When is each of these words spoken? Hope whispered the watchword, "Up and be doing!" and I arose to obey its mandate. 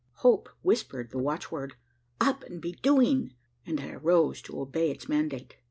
Hope 0.25 0.49
whispered 0.63 1.11
the 1.11 1.19
watchword, 1.21 1.75
"Up 2.19 2.41
and 2.45 2.59
be 2.59 2.71
doing!" 2.71 3.35
and 3.67 3.79
I 3.79 3.89
arose 3.91 4.41
to 4.41 4.59
obey 4.59 4.89
its 4.89 5.07
mandate. 5.07 5.57